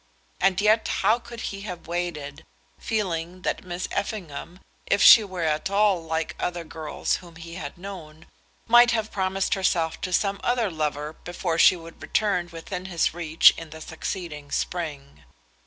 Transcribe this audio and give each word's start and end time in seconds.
And 0.39 0.59
yet 0.59 0.87
how 0.87 1.19
could 1.19 1.41
he 1.53 1.61
have 1.61 1.85
waited, 1.85 2.43
feeling 2.79 3.43
that 3.43 3.63
Miss 3.63 3.87
Effingham, 3.91 4.59
if 4.87 4.99
she 4.99 5.23
were 5.23 5.43
at 5.43 5.69
all 5.69 6.03
like 6.03 6.35
other 6.39 6.63
girls 6.63 7.17
whom 7.17 7.35
he 7.35 7.53
had 7.53 7.77
known, 7.77 8.25
might 8.65 8.89
have 8.89 9.11
promised 9.11 9.53
herself 9.53 10.01
to 10.01 10.11
some 10.11 10.39
other 10.43 10.71
lover 10.71 11.13
before 11.13 11.59
she 11.59 11.75
would 11.75 12.01
return 12.01 12.49
within 12.51 12.85
his 12.85 13.13
reach 13.13 13.53
in 13.59 13.69
the 13.69 13.79
succeeding 13.79 14.49
spring? 14.49 15.23